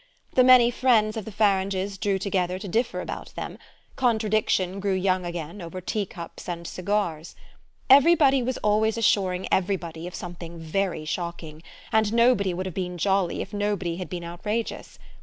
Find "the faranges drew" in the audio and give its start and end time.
1.25-2.17